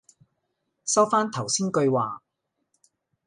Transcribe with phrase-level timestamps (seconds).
[0.83, 2.23] 收返頭先句話